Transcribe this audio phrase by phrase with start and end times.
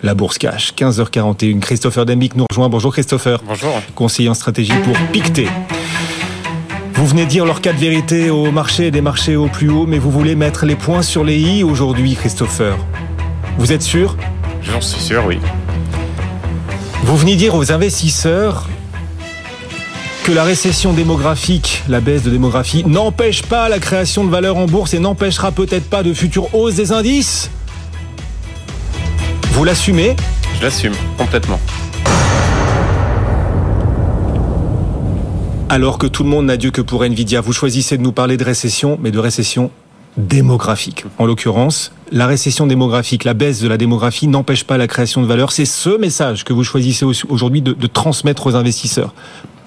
[0.00, 1.58] La Bourse Cash, 15h41.
[1.58, 2.68] Christopher Demick nous rejoint.
[2.68, 3.42] Bonjour Christopher.
[3.44, 3.82] Bonjour.
[3.96, 5.48] Conseiller en stratégie pour Pictet.
[6.94, 9.86] Vous venez dire leur cas de vérité au marché et des marchés au plus haut,
[9.86, 12.76] mais vous voulez mettre les points sur les i aujourd'hui, Christopher.
[13.58, 14.16] Vous êtes sûr?
[14.62, 15.38] J'en suis sûr, oui.
[17.02, 18.68] Vous venez dire aux investisseurs
[20.22, 24.66] que la récession démographique, la baisse de démographie, n'empêche pas la création de valeur en
[24.66, 27.50] bourse et n'empêchera peut-être pas de futures hausses des indices?
[29.58, 30.14] Vous l'assumez
[30.56, 31.58] Je l'assume complètement.
[35.68, 38.36] Alors que tout le monde n'a Dieu que pour Nvidia, vous choisissez de nous parler
[38.36, 39.72] de récession, mais de récession
[40.16, 41.06] démographique.
[41.18, 45.26] En l'occurrence, la récession démographique, la baisse de la démographie n'empêche pas la création de
[45.26, 45.50] valeur.
[45.50, 49.12] C'est ce message que vous choisissez aujourd'hui de, de transmettre aux investisseurs.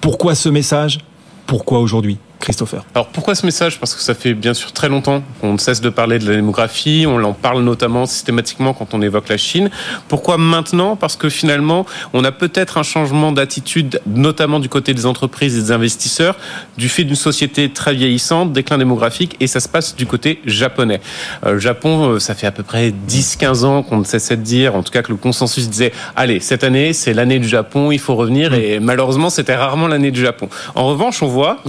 [0.00, 1.00] Pourquoi ce message?
[1.46, 2.16] Pourquoi aujourd'hui?
[2.42, 2.84] Christopher.
[2.94, 3.78] Alors pourquoi ce message?
[3.78, 6.34] Parce que ça fait bien sûr très longtemps qu'on ne cesse de parler de la
[6.34, 9.70] démographie, on en parle notamment systématiquement quand on évoque la Chine.
[10.08, 10.96] Pourquoi maintenant?
[10.96, 15.62] Parce que finalement, on a peut-être un changement d'attitude, notamment du côté des entreprises et
[15.62, 16.36] des investisseurs,
[16.76, 21.00] du fait d'une société très vieillissante, déclin démographique, et ça se passe du côté japonais.
[21.46, 24.42] Euh, le Japon, euh, ça fait à peu près 10-15 ans qu'on ne cessait de
[24.42, 27.92] dire, en tout cas que le consensus disait, allez, cette année, c'est l'année du Japon,
[27.92, 30.48] il faut revenir, et malheureusement, c'était rarement l'année du Japon.
[30.74, 31.60] En revanche, on voit...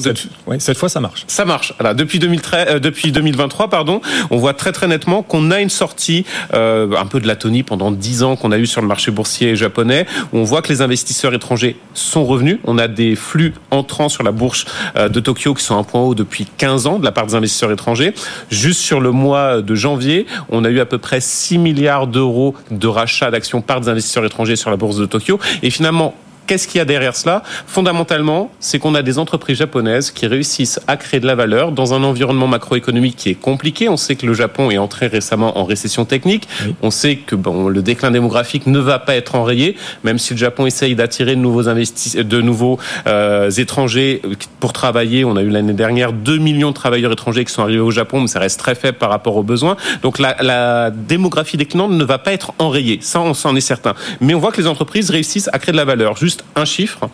[0.64, 1.26] cette fois, ça marche.
[1.28, 1.74] Ça marche.
[1.80, 6.26] Alors, depuis, 2013, euh, 2023, pardon, on voit très très nettement qu'on a une sortie
[6.54, 9.56] euh, un peu de l'atonie pendant 10 ans qu'on a eu sur le marché boursier
[9.56, 12.60] japonais, on voit que les investisseurs étrangers sont revenus.
[12.64, 15.84] On a des flux entrants sur la bourse euh, de Tokyo qui sont à un
[15.84, 18.14] point haut depuis 15 ans de la part des investisseurs étrangers.
[18.50, 22.56] Juste sur le mois de janvier, on a eu à peu près 6 milliards d'euros
[22.72, 25.40] de rachat d'actions par des investisseurs étrangers sur la bourse de Tokyo.
[25.62, 26.16] Et finalement,
[26.48, 27.44] Qu'est-ce qu'il y a derrière cela?
[27.68, 31.94] Fondamentalement, c'est qu'on a des entreprises japonaises qui réussissent à créer de la valeur dans
[31.94, 33.90] un environnement macroéconomique qui est compliqué.
[33.90, 36.48] On sait que le Japon est entré récemment en récession technique.
[36.66, 36.76] Oui.
[36.82, 40.40] On sait que bon, le déclin démographique ne va pas être enrayé, même si le
[40.40, 44.22] Japon essaye d'attirer de nouveaux de nouveaux euh, étrangers
[44.60, 45.24] pour travailler.
[45.26, 48.22] On a eu l'année dernière 2 millions de travailleurs étrangers qui sont arrivés au Japon,
[48.22, 49.78] mais ça reste très faible par rapport aux besoins.
[50.02, 53.00] Donc la, la démographie déclinante ne va pas être enrayée.
[53.02, 53.94] Ça, on s'en est certain.
[54.20, 56.18] Mais on voit que les entreprises réussissent à créer de la valeur.
[56.18, 57.10] Juste un chiffre,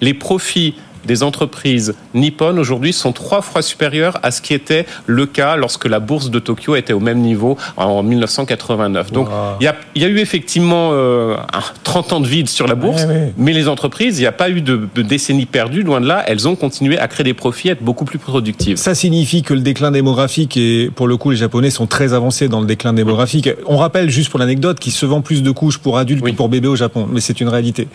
[0.00, 0.74] les profits
[1.04, 5.86] des entreprises nippones aujourd'hui sont trois fois supérieurs à ce qui était le cas lorsque
[5.86, 9.12] la bourse de Tokyo était au même niveau en 1989.
[9.12, 9.34] Donc wow.
[9.60, 11.36] il, y a, il y a eu effectivement euh,
[11.84, 13.06] 30 ans de vide sur la bourse,
[13.36, 16.24] mais les entreprises, il n'y a pas eu de, de décennies perdues, loin de là,
[16.26, 18.76] elles ont continué à créer des profits, à être beaucoup plus productives.
[18.76, 22.48] Ça signifie que le déclin démographique, et pour le coup les Japonais sont très avancés
[22.48, 23.48] dans le déclin démographique.
[23.66, 26.32] On rappelle juste pour l'anecdote qu'ils se vendent plus de couches pour adultes oui.
[26.32, 27.88] que pour bébés au Japon, mais c'est une réalité.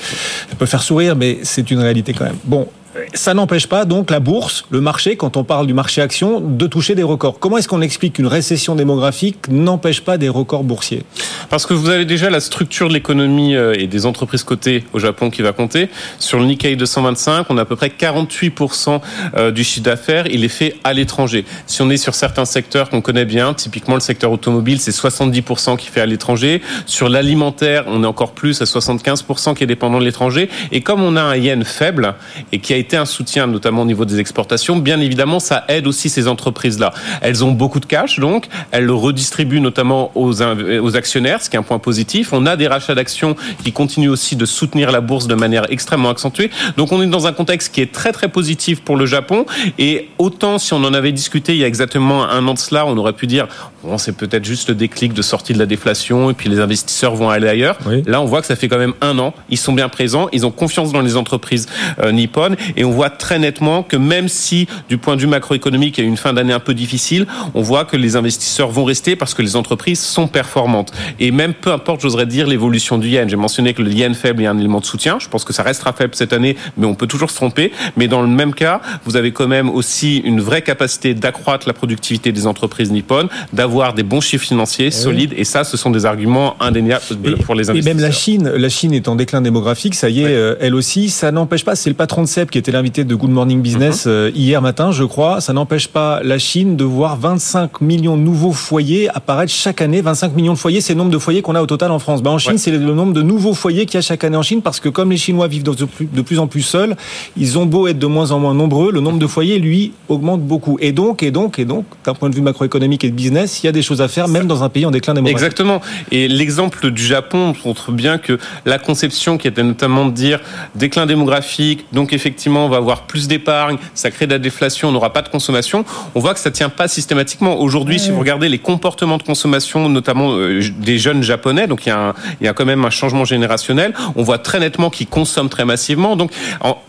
[0.50, 2.38] Ça peut faire sourire, mais c'est une réalité quand même.
[2.46, 2.68] Bon,
[3.14, 6.68] ça n'empêche pas donc la bourse, le marché, quand on parle du marché action, de
[6.68, 7.40] toucher des records.
[7.40, 11.04] Comment est-ce qu'on explique qu'une récession démographique n'empêche pas des records boursiers?
[11.50, 15.30] Parce que vous avez déjà la structure de l'économie et des entreprises cotées au Japon
[15.30, 15.90] qui va compter.
[16.20, 20.50] Sur le Nikkei 225, on a à peu près 48% du chiffre d'affaires, il est
[20.50, 21.46] fait à l'étranger.
[21.68, 25.78] Si on est sur certains secteurs qu'on connaît bien, typiquement le secteur automobile, c'est 70%
[25.78, 26.62] qui fait à l'étranger.
[26.86, 30.50] Sur l'alimentaire, on est encore plus à 75% qui est dépendant de l'étranger.
[30.72, 32.16] Et comme on a un yen faible
[32.52, 35.88] et qui a été un soutien, notamment au niveau des exportations, bien évidemment, ça aide
[35.88, 36.94] aussi ces entreprises-là.
[37.22, 41.56] Elles ont beaucoup de cash, donc elles le redistribuent notamment aux, aux actionnaires, ce qui
[41.56, 42.34] est un point positif.
[42.34, 46.10] On a des rachats d'actions qui continuent aussi de soutenir la bourse de manière extrêmement
[46.10, 46.52] accentuée.
[46.78, 49.46] Donc on est dans un contexte qui est très très positif pour le Japon.
[49.80, 52.86] Et autant si on en avait discuté il y a exactement un an de cela,
[52.86, 53.48] on aurait pu dire
[53.84, 57.16] bon c'est peut-être juste le déclic de sortie de la déflation et puis les investisseurs
[57.16, 57.78] vont aller ailleurs.
[57.86, 58.04] Oui.
[58.06, 59.34] Là on voit que ça fait quand même un an.
[59.50, 61.68] Ils sont bien présents, ils ont confiance dans les entreprises
[62.02, 65.98] euh, nippones et on voit très nettement que même si du point de vue macroéconomique
[65.98, 68.70] il y a eu une fin d'année un peu difficile, on voit que les investisseurs
[68.70, 70.92] vont rester parce que les entreprises sont performantes.
[71.20, 73.30] Et même peu importe, j'oserais dire, l'évolution du yen.
[73.30, 75.18] J'ai mentionné que le yen faible est un élément de soutien.
[75.20, 77.72] Je pense que ça restera faible cette année, mais on peut toujours se tromper.
[77.98, 81.74] Mais dans le même cas, vous avez quand même aussi une vraie capacité d'accroître la
[81.74, 85.34] productivité des entreprises nippones, d'avoir des bons chiffres financiers solides.
[85.38, 87.04] Et ça, ce sont des arguments indéniables
[87.46, 87.92] pour les investisseurs.
[87.92, 90.56] Et même la Chine, la Chine est en déclin démographique, ça y est, oui.
[90.60, 91.10] elle aussi.
[91.10, 93.62] Ça n'empêche pas, c'est le patron de CEP qui était était l'invité de Good Morning
[93.62, 94.32] Business mhm.
[94.34, 95.40] hier matin, je crois.
[95.40, 100.02] Ça n'empêche pas la Chine de voir 25 millions de nouveaux foyers apparaître chaque année.
[100.02, 102.24] 25 millions de foyers, c'est le nombre de foyers qu'on a au total en France.
[102.24, 104.42] Ben, en Chine, c'est le nombre de nouveaux foyers qu'il y a chaque année en
[104.42, 106.96] Chine parce que comme les Chinois vivent de plus en plus seuls,
[107.38, 110.42] ils ont beau être de moins en moins nombreux, le nombre de foyers, lui, augmente
[110.42, 110.80] beaucoup.
[110.82, 113.68] Et donc, et donc, et donc, d'un point de vue macroéconomique et de business, il
[113.68, 115.38] y a des choses à faire, même dans un pays en déclin démographique.
[115.38, 115.82] Exactement.
[116.12, 120.40] Et l'exemple du Japon montre bien que la conception qui était notamment de dire
[120.74, 124.92] déclin démographique, donc effectivement, on va avoir plus d'épargne, ça crée de la déflation, on
[124.92, 125.86] n'aura pas de consommation.
[126.14, 127.60] On voit que ça tient pas systématiquement.
[127.60, 131.90] Aujourd'hui, si vous regardez les comportements de consommation, notamment euh, des jeunes japonais, donc il
[131.90, 135.08] y, a il y a quand même un changement générationnel, on voit très nettement qu'ils
[135.08, 136.16] consomment très massivement.
[136.16, 136.32] Donc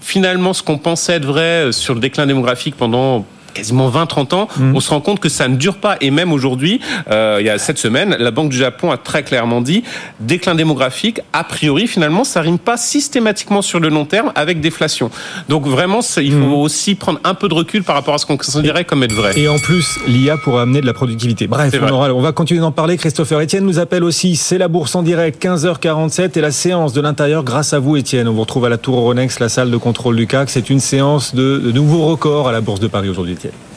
[0.00, 3.24] finalement, ce qu'on pensait être vrai euh, sur le déclin démographique pendant
[3.56, 4.76] quasiment 20-30 ans, mm.
[4.76, 5.96] on se rend compte que ça ne dure pas.
[6.00, 6.80] Et même aujourd'hui,
[7.10, 9.82] euh, il y a cette semaine, la Banque du Japon a très clairement dit
[10.20, 15.10] déclin démographique, a priori, finalement, ça rime pas systématiquement sur le long terme avec déflation.
[15.48, 16.54] Donc vraiment, il faut mm.
[16.54, 19.32] aussi prendre un peu de recul par rapport à ce qu'on considérait comme être vrai.
[19.36, 21.46] Et en plus, l'IA pourrait amener de la productivité.
[21.46, 22.96] Bref, on, on, va continuer d'en parler.
[22.96, 24.36] Christopher Etienne nous appelle aussi.
[24.36, 28.28] C'est la bourse en direct, 15h47 et la séance de l'intérieur grâce à vous, Etienne.
[28.28, 30.50] On vous retrouve à la Tour Euronext, la salle de contrôle du CAC.
[30.50, 33.36] C'est une séance de, de nouveaux records à la Bourse de Paris aujourd'hui.
[33.46, 33.75] it.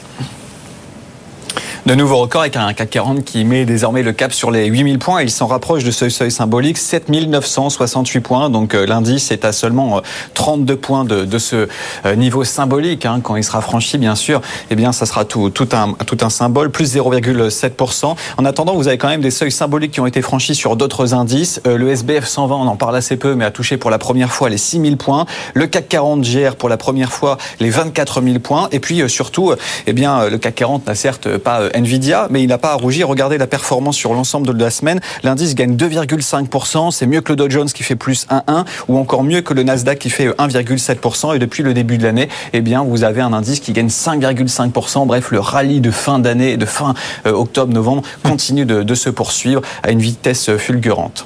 [1.89, 4.99] De nouveaux records avec un CAC 40 qui met désormais le cap sur les 8000
[4.99, 5.23] points.
[5.23, 8.51] Il s'en rapproche de ce seuil symbolique, 7968 points.
[8.51, 10.03] Donc euh, l'indice est à seulement
[10.35, 11.67] 32 euh, points de, ce
[12.05, 13.07] euh, niveau symbolique.
[13.07, 13.21] Hein.
[13.23, 14.39] Quand il sera franchi, bien sûr,
[14.69, 18.15] eh bien, ça sera tout, un, tout un symbole, plus 0,7%.
[18.37, 21.15] En attendant, vous avez quand même des seuils symboliques qui ont été franchis sur d'autres
[21.15, 21.59] indices.
[21.65, 24.49] Le SBF 120, on en parle assez peu, mais a touché pour la première fois
[24.49, 25.25] les 6000 points.
[25.55, 28.67] Le CAC 40 gère pour la première fois les 24 000 points.
[28.71, 29.53] Et puis surtout,
[29.87, 33.07] eh bien, le CAC 40 n'a certes pas Nvidia, mais il n'a pas à rougir.
[33.07, 34.99] Regardez la performance sur l'ensemble de la semaine.
[35.23, 36.91] L'indice gagne 2,5%.
[36.91, 39.63] C'est mieux que le Dow Jones qui fait plus 1,1 ou encore mieux que le
[39.63, 41.35] Nasdaq qui fait 1,7%.
[41.35, 45.07] Et depuis le début de l'année, eh bien, vous avez un indice qui gagne 5,5%.
[45.07, 46.93] Bref, le rallye de fin d'année, de fin
[47.25, 51.25] euh, octobre-novembre continue de se poursuivre à une vitesse fulgurante.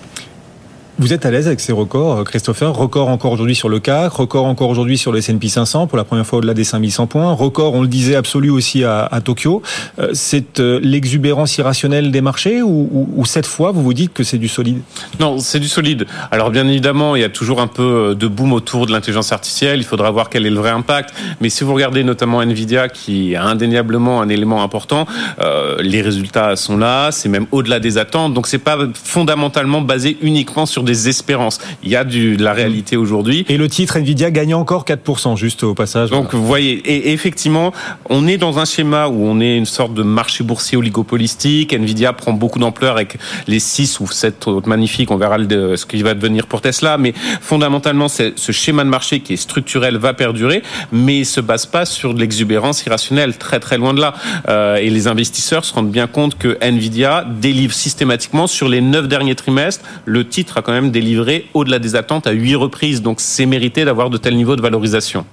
[0.99, 2.71] Vous êtes à l'aise avec ces records, euh, Christopher?
[2.71, 6.03] Record encore aujourd'hui sur le CAC, record encore aujourd'hui sur le S&P 500 pour la
[6.03, 9.63] première fois au-delà des 5100 points, record, on le disait, absolu aussi à, Tokyo.
[9.97, 14.37] Euh, c'est euh, l'exubérance irrationnelle des marchés ou, cette fois vous vous dites que c'est
[14.37, 14.81] du solide?
[15.19, 16.05] Non, c'est du solide.
[16.29, 19.79] Alors bien évidemment, il y a toujours un peu de boom autour de l'intelligence artificielle.
[19.79, 21.15] Il faudra voir quel est le vrai impact.
[21.41, 25.07] Mais si vous regardez notamment Nvidia, qui a indéniablement un élément important,
[25.79, 27.11] les résultats sont là.
[27.11, 28.33] C'est même au-delà des attentes.
[28.33, 31.59] Donc c'est pas fondamentalement basé uniquement sur des espérances.
[31.83, 33.45] Il y a du, de la réalité aujourd'hui.
[33.49, 36.09] Et le titre Nvidia gagne encore 4%, juste au passage.
[36.09, 37.73] Donc, vous voyez, et effectivement,
[38.09, 41.73] on est dans un schéma où on est une sorte de marché boursier oligopolistique.
[41.73, 43.17] Nvidia prend beaucoup d'ampleur avec
[43.47, 45.11] les 6 ou 7 autres magnifiques.
[45.11, 46.97] On verra ce qui va devenir pour Tesla.
[46.97, 51.65] Mais fondamentalement, ce schéma de marché qui est structurel va perdurer, mais il se base
[51.65, 54.13] pas sur de l'exubérance irrationnelle, très très loin de là.
[54.49, 59.07] Euh, et les investisseurs se rendent bien compte que Nvidia délivre systématiquement sur les 9
[59.07, 59.85] derniers trimestres.
[60.05, 63.01] Le titre a quand même délivré au-delà des attentes à huit reprises.
[63.01, 65.25] Donc c'est mérité d'avoir de tels niveaux de valorisation.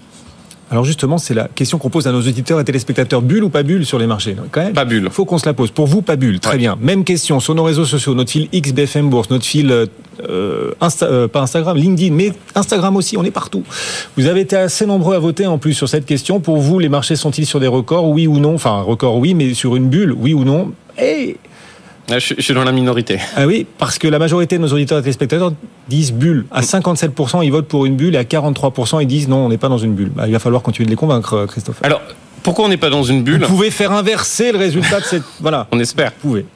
[0.72, 3.22] Alors justement, c'est la question qu'on pose à nos auditeurs et téléspectateurs.
[3.22, 4.36] Bulle ou pas bulle sur les marchés?
[4.52, 5.08] Quand même, Pas bulle.
[5.10, 5.72] faut qu'on se la pose.
[5.72, 6.38] Pour vous, pas bulle.
[6.38, 6.78] Très bien.
[6.80, 9.86] Même question sur nos réseaux sociaux, notre fil XBFM Bourse, notre fil, euh,
[10.28, 13.64] euh, pas Instagram, LinkedIn, mais Instagram aussi, on est partout.
[14.16, 16.38] Vous avez été assez nombreux à voter en plus sur cette question.
[16.38, 18.54] Pour vous, les marchés sont-ils sur des records, oui ou non?
[18.54, 20.70] Enfin, record oui, mais sur une bulle, oui ou non?
[21.02, 21.36] Et
[22.10, 23.18] ah, je, suis dans la minorité.
[23.36, 25.52] Ah oui, parce que la majorité de nos auditeurs et téléspectateurs
[25.88, 26.46] disent bulle.
[26.50, 29.58] À 57%, ils votent pour une bulle et à 43%, ils disent non, on n'est
[29.58, 30.10] pas dans une bulle.
[30.14, 31.78] Bah, il va falloir continuer de les convaincre, euh, Christophe.
[31.82, 32.00] Alors,
[32.42, 33.42] pourquoi on n'est pas dans une bulle?
[33.42, 35.22] Vous pouvez faire inverser le résultat de cette.
[35.40, 35.66] Voilà.
[35.72, 36.12] On espère.
[36.22, 36.46] Vous pouvez.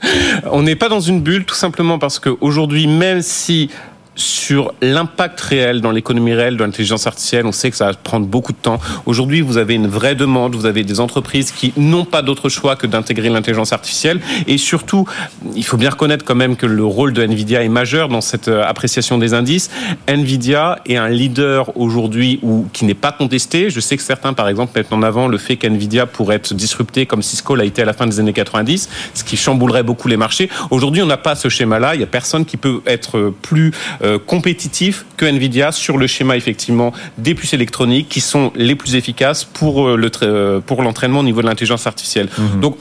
[0.50, 3.70] On n'est pas dans une bulle tout simplement parce qu'aujourd'hui, même si
[4.16, 7.46] sur l'impact réel dans l'économie réelle de l'intelligence artificielle.
[7.46, 8.78] On sait que ça va prendre beaucoup de temps.
[9.06, 12.76] Aujourd'hui, vous avez une vraie demande, vous avez des entreprises qui n'ont pas d'autre choix
[12.76, 14.20] que d'intégrer l'intelligence artificielle.
[14.46, 15.06] Et surtout,
[15.54, 18.48] il faut bien reconnaître quand même que le rôle de Nvidia est majeur dans cette
[18.48, 19.70] euh, appréciation des indices.
[20.06, 23.70] Nvidia est un leader aujourd'hui ou qui n'est pas contesté.
[23.70, 27.06] Je sais que certains, par exemple, mettent en avant le fait qu'Nvidia pourrait être disrupté
[27.06, 30.16] comme Cisco l'a été à la fin des années 90, ce qui chamboulerait beaucoup les
[30.16, 30.48] marchés.
[30.70, 31.94] Aujourd'hui, on n'a pas ce schéma-là.
[31.94, 33.72] Il n'y a personne qui peut être plus
[34.04, 38.96] euh, compétitif que Nvidia sur le schéma effectivement des puces électroniques qui sont les plus
[38.96, 42.28] efficaces pour euh, le euh, pour l'entraînement au niveau de l'intelligence artificielle.
[42.36, 42.60] Mhm.
[42.60, 42.76] Donc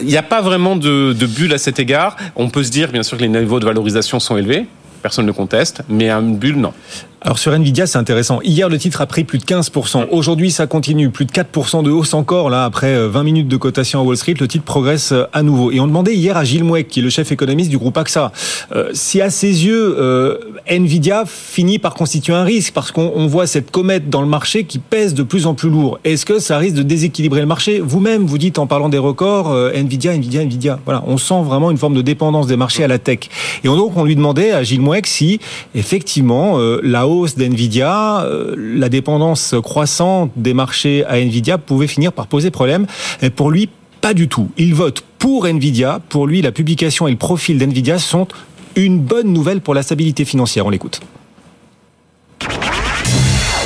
[0.00, 2.16] il n'y a pas vraiment de, de bulle à cet égard.
[2.36, 4.66] On peut se dire bien sûr que les niveaux de valorisation sont élevés
[5.02, 6.72] personne ne conteste, mais une bulle, non.
[7.20, 8.38] Alors sur Nvidia, c'est intéressant.
[8.44, 10.06] Hier, le titre a pris plus de 15%.
[10.12, 11.10] Aujourd'hui, ça continue.
[11.10, 14.34] Plus de 4% de hausse encore, là, après 20 minutes de cotation à Wall Street.
[14.38, 15.72] Le titre progresse à nouveau.
[15.72, 18.30] Et on demandait hier à Gilles Mouek, qui est le chef économiste du groupe AXA,
[18.72, 23.48] euh, si à ses yeux, euh, Nvidia finit par constituer un risque, parce qu'on voit
[23.48, 25.98] cette comète dans le marché qui pèse de plus en plus lourd.
[26.04, 27.80] Est-ce que ça risque de déséquilibrer le marché?
[27.80, 30.78] Vous-même, vous dites en parlant des records, euh, Nvidia, Nvidia, Nvidia.
[30.84, 33.28] Voilà, on sent vraiment une forme de dépendance des marchés à la tech.
[33.64, 35.40] Et donc, on lui demandait à Gilles Mouek si,
[35.74, 42.26] effectivement, la hausse d'NVIDIA, euh, la dépendance croissante des marchés à NVIDIA pouvait finir par
[42.26, 42.86] poser problème.
[43.22, 43.68] Et pour lui,
[44.00, 44.50] pas du tout.
[44.56, 46.00] Il vote pour NVIDIA.
[46.08, 48.28] Pour lui, la publication et le profil d'NVIDIA sont
[48.76, 50.66] une bonne nouvelle pour la stabilité financière.
[50.66, 51.00] On l'écoute.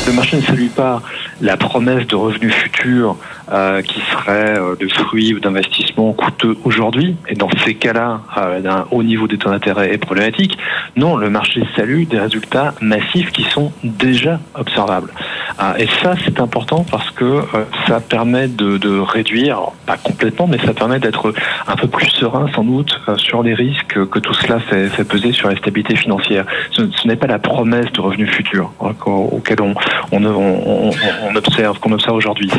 [0.06, 1.00] Le marché ne salue pas
[1.40, 3.16] la promesse de revenus futurs
[3.52, 7.16] euh, qui serait euh, de fruits ou d'investissements coûteux aujourd'hui.
[7.28, 10.59] Et dans ces cas-là, euh, d'un haut niveau des taux d'intérêt est problématique.
[10.97, 15.12] Non, le marché salue des résultats massifs qui sont déjà observables.
[15.61, 20.59] Euh, et ça, c'est important parce que euh, ça permet de, réduire, pas complètement, mais
[20.59, 21.32] ça permet d'être
[21.66, 25.49] un peu plus serein sans doute sur les risques que tout cela fait, peser sur
[25.49, 26.44] la stabilité financière.
[26.71, 29.75] Ce, n'est pas la promesse de revenus futurs hein, auquel on
[31.35, 32.50] observe, qu'on observe aujourd'hui.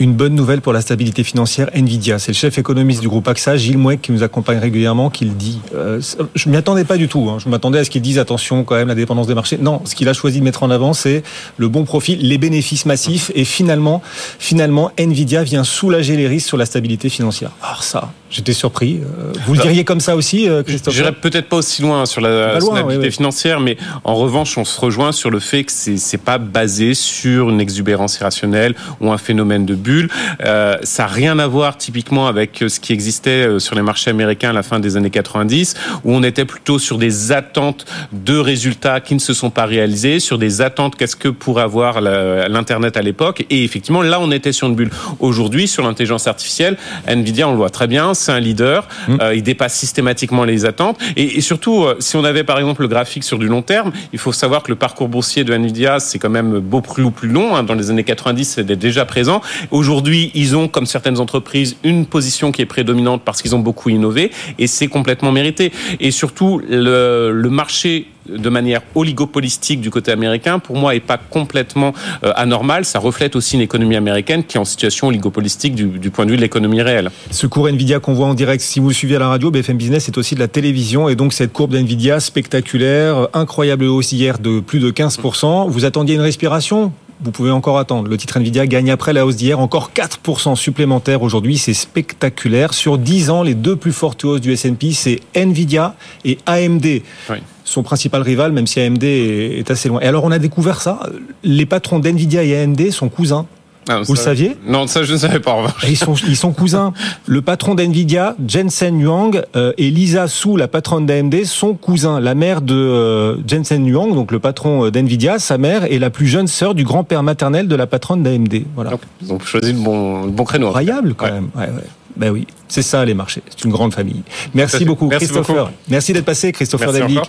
[0.00, 2.20] Une bonne nouvelle pour la stabilité financière, Nvidia.
[2.20, 5.32] C'est le chef économiste du groupe AXA, Gilles Mouek, qui nous accompagne régulièrement, qui le
[5.32, 5.60] dit.
[5.74, 6.00] Euh,
[6.36, 7.28] je m'y attendais pas du tout.
[7.28, 7.38] Hein.
[7.38, 9.58] Je m'attendais à ce qu'il dise attention quand même la dépendance des marchés.
[9.58, 11.24] Non, ce qu'il a choisi de mettre en avant, c'est
[11.56, 14.00] le bon profil, les bénéfices massifs, et finalement,
[14.38, 17.50] finalement, Nvidia vient soulager les risques sur la stabilité financière.
[17.60, 19.00] Alors ça, J'étais surpris.
[19.02, 22.04] Euh, vous le bah, diriez comme ça aussi, euh, Christophe J'irai peut-être pas aussi loin
[22.04, 26.22] sur la stabilité financière, mais en revanche, on se rejoint sur le fait que c'est
[26.22, 30.10] pas basé sur une exubérance irrationnelle ou un phénomène de bulle.
[30.44, 34.50] Euh, ça n'a rien à voir typiquement avec ce qui existait sur les marchés américains
[34.50, 39.00] à la fin des années 90, où on était plutôt sur des attentes de résultats
[39.00, 43.02] qui ne se sont pas réalisés, sur des attentes qu'est-ce que pourrait avoir l'internet à
[43.02, 44.90] l'époque, et effectivement là on était sur une bulle.
[45.18, 48.88] Aujourd'hui, sur l'intelligence artificielle, Nvidia, on le voit très bien c'est un leader.
[49.08, 49.16] Mmh.
[49.20, 50.98] Euh, il dépasse systématiquement les attentes.
[51.16, 54.18] Et, surtout, euh, si on avait par exemple le graphique sur du long terme, il
[54.18, 57.56] faut savoir que le parcours boursier de Nvidia, c'est quand même beaucoup plus, plus long.
[57.56, 57.62] Hein.
[57.62, 59.40] Dans les années 90, c'était déjà présent.
[59.70, 63.90] Aujourd'hui, ils ont, comme certaines entreprises, une position qui est prédominante parce qu'ils ont beaucoup
[63.90, 64.30] innové.
[64.58, 65.72] Et c'est complètement mérité.
[66.00, 71.18] Et surtout, le, le marché de manière oligopolistique du côté américain, pour moi, est pas
[71.18, 71.92] complètement
[72.24, 72.84] euh, anormal.
[72.84, 76.30] Ça reflète aussi une économie américaine qui est en situation oligopolistique du, du point de
[76.30, 77.10] vue de l'économie réelle.
[77.30, 80.04] Ce cours Nvidia qu'on voit en direct, si vous suivez à la radio, BFM Business,
[80.04, 81.08] c'est aussi de la télévision.
[81.08, 85.68] Et donc, cette courbe d'Nvidia spectaculaire, incroyable hausse hier de plus de 15%.
[85.68, 86.92] Vous attendiez une respiration?
[87.20, 88.08] Vous pouvez encore attendre.
[88.08, 91.58] Le titre Nvidia gagne après la hausse d'hier encore 4% supplémentaire aujourd'hui.
[91.58, 92.74] C'est spectaculaire.
[92.74, 96.86] Sur 10 ans, les deux plus fortes hausses du S&P, c'est Nvidia et AMD.
[97.30, 100.00] Oui son principal rival, même si AMD est assez loin.
[100.00, 101.00] Et alors, on a découvert ça.
[101.44, 103.46] Les patrons d'NVIDIA et AMD sont cousins.
[103.88, 105.56] Ah, Vous le saviez Non, ça je ne savais pas.
[105.88, 106.92] Ils sont, ils sont cousins.
[107.26, 112.20] Le patron d'NVIDIA, Jensen Huang, euh, et Lisa Su, la patronne d'AMD, sont cousins.
[112.20, 116.10] La mère de euh, Jensen Huang, donc le patron euh, d'NVIDIA, sa mère est la
[116.10, 118.62] plus jeune sœur du grand-père maternel de la patronne d'AMD.
[118.74, 118.90] Voilà.
[118.90, 120.66] Donc, ils ont choisi le bon, le bon créneau.
[120.66, 121.48] Incroyable quand même.
[121.56, 121.84] Ouais, ouais.
[122.18, 123.42] Ben oui, c'est ça les marchés.
[123.48, 124.22] C'est une grande famille.
[124.52, 125.70] Merci beaucoup, Merci Christopher.
[125.88, 127.20] Merci d'être passé, Christopher David.